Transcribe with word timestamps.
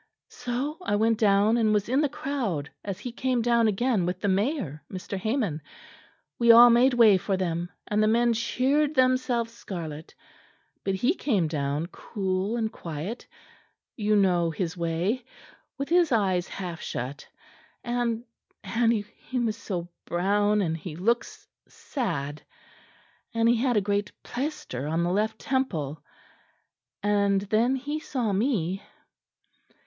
So 0.31 0.79
I 0.81 0.95
went 0.95 1.19
down 1.19 1.57
and 1.57 1.75
was 1.75 1.87
in 1.87 2.01
the 2.01 2.09
crowd 2.09 2.71
as 2.83 2.97
he 2.97 3.11
came 3.11 3.43
down 3.43 3.67
again 3.67 4.07
with 4.07 4.19
the 4.19 4.27
mayor, 4.27 4.83
Mr. 4.91 5.15
Hamon; 5.15 5.61
we 6.39 6.51
all 6.51 6.71
made 6.71 6.95
way 6.95 7.17
for 7.19 7.37
them, 7.37 7.69
and 7.85 8.01
the 8.01 8.07
men 8.07 8.33
cheered 8.33 8.95
themselves 8.95 9.53
scarlet; 9.53 10.15
but 10.83 10.95
he 10.95 11.13
came 11.13 11.47
down 11.47 11.85
cool 11.85 12.57
and 12.57 12.71
quiet; 12.73 13.27
you 13.95 14.15
know 14.15 14.49
his 14.49 14.75
way 14.75 15.23
with 15.77 15.89
his 15.89 16.11
eyes 16.11 16.47
half 16.47 16.81
shut; 16.81 17.27
and 17.83 18.23
and 18.63 18.91
he 18.91 19.37
was 19.39 19.55
so 19.55 19.87
brown; 20.05 20.63
and 20.63 20.77
he 20.77 20.95
looks 20.95 21.47
sad 21.67 22.41
and 23.35 23.47
he 23.47 23.57
had 23.57 23.77
a 23.77 23.81
great 23.81 24.11
plaister 24.23 24.87
on 24.87 25.03
the 25.03 25.11
left 25.11 25.37
temple. 25.37 26.03
And 27.03 27.41
then 27.41 27.75
he 27.75 27.99
saw 27.99 28.33
me." 28.33 28.81